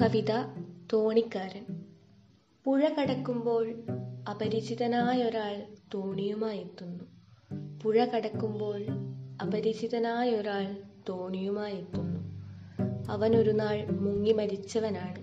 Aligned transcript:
കവിത 0.00 0.44
തോണിക്കാരൻ. 0.92 1.84
പുഴ 2.64 2.88
കടക്കുമ്പോൾ 2.88 3.74
അപരിചിതനായ 4.30 4.30
അപരിചിതനായൊരാൾ 4.30 5.62
തോണിയുമായെത്തുന്നു 5.94 7.04
പുഴ 7.82 8.04
കടക്കുമ്പോൾ 8.04 8.86
അപരിചിതനായ 9.42 9.42
അപരിചിതനായൊരാൾ 9.42 10.76
തോണിയുമായെത്തുന്നു 11.08 12.20
അവനൊരു 13.10 13.50
നാൾ 13.50 13.86
മുങ്ങി 13.86 14.32
മരിച്ചവനാണ്. 14.32 15.22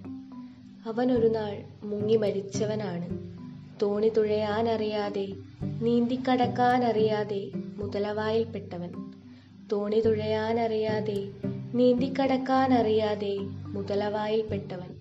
അവനൊരു 0.88 1.28
നാൾ 1.28 1.64
മുങ്ങി 1.84 2.16
മരിച്ചവനാണ്. 2.16 3.36
തോണി 3.82 4.10
തുഴയാനറിയാതെ 4.10 5.28
നീന്തിക്കടക്കാനറിയാതെ 5.62 7.52
മുതലവായിൽപ്പെട്ടവൻ. 7.56 9.12
തോണി 9.72 10.00
തുഴയാനറിയാതെ 10.00 11.28
നീന്തിക്കടക്കാനറിയാതെ 11.76 13.38
മുതലവായിൽപ്പെട്ടവൻ. 13.66 14.96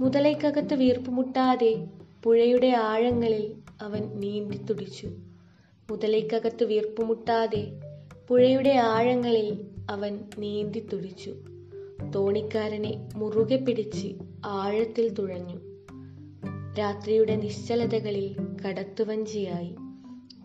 മുതലയ്ക്കകത്ത് 0.00 0.74
വീർപ്പുമുട്ടാതെ 0.74 1.86
പുഴയുടെ 2.24 2.66
ആഴങ്ങളിൽ 2.66 3.54
അവൻ 3.82 4.02
നീന്തി 4.14 4.56
തുടിച്ചു. 4.56 5.06
മുതലയ്ക്കകത്ത് 5.90 6.64
വീർപ്പുമുട്ടാതെ 6.64 7.80
പുഴയുടെ 8.28 8.70
ആഴങ്ങളിൽ 8.70 9.66
അവൻ 9.90 10.18
നീന്തി 10.38 10.88
തുടിച്ചു. 10.92 11.34
തോണിക്കാരനെ 12.14 13.08
മുറുകെ 13.16 13.56
പിടിച്ച് 13.56 14.14
ആഴത്തിൽ 14.46 15.08
തുഴഞ്ഞു. 15.08 15.60
രാത്രിയുടെ 16.78 17.36
നിശ്ചലതകളിൽ 17.36 18.36
കടത്തുവഞ്ചിയായി. 18.66 19.76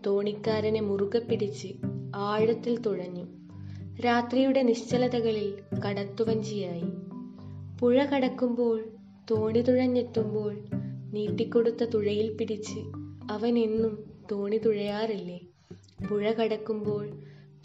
തോണിക്കാരനെ 0.06 0.80
മുറുകെ 0.80 1.18
പിടിച്ച് 1.18 1.68
ആഴത്തിൽ 2.16 2.80
തുഴഞ്ഞു. 2.80 3.37
രാത്രിയുടെ 4.04 4.62
നിശ്ചലതകളിൽ 4.62 5.54
കടത്തുവഞ്ചിയായി. 5.86 6.84
പുഴ 7.80 8.04
കടക്കുമ്പോൾ 8.04 8.84
തോണി 9.30 9.60
തുഴഞ്ഞെത്തുമ്പോൾ 9.60 10.56
നീട്ടിക്കൊടുത്ത 11.12 11.84
തുഴയിൽ 11.84 12.36
പിടിച്ച് 12.36 12.80
അവൻ 13.30 13.58
എന്നും 13.58 14.10
തോണി 14.32 14.56
തുഴയാറില്ലേ? 14.56 15.40
പുഴ 16.10 16.32
കടക്കുമ്പോൾ 16.32 17.10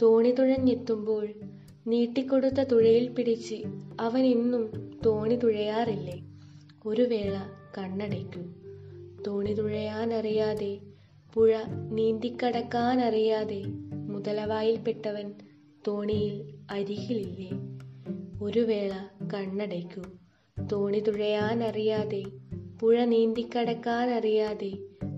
തോണി 0.02 0.32
തുഴഞ്ഞെത്തുമ്പോൾ 0.32 1.34
നീട്ടിക്കൊടുത്ത 1.88 2.62
തുഴയിൽ 2.62 3.08
പിടിച്ച് 3.08 3.64
അവൻ 4.00 4.26
എന്നും 4.26 4.92
തോണി 5.06 5.36
തുഴയാറില്ലേ? 5.36 6.24
ഒരു 6.86 7.02
വേള 7.02 7.40
കണ്ണടയ്ക്കൂ. 7.78 8.42
തോണി 9.28 9.54
തുഴയാനറിയാതെ 9.54 10.80
പുഴ 11.34 11.64
നീന്തിക്കടക്കാനറിയാതെ 11.92 13.64
മുതലവായിൽപ്പെട്ടവൻ 13.94 15.34
തോണിയിൽ 15.88 16.54
അരികിലില്ലേ? 16.72 17.50
ഒരു 18.42 18.60
വേള 18.60 18.94
കണ്ണടയ്ക്കൂ. 19.34 20.04
തോണി 20.72 21.00
തുഴയാനറിയാതെ 21.00 22.24
പുഴ 22.80 23.06
നീന്തിക്കടക്കാനറിയാതെ 23.06 24.72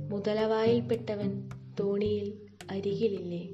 മുതലവായിൽപ്പെട്ടവൻ 0.09 1.49
തോണിയിൽ 1.80 2.33
അരികിലില്ലേ? 2.72 3.49